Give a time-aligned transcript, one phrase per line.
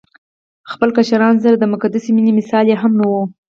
[0.71, 3.23] خپلو کشرانو سره د مقدسې مينې مثال يې هم نه وو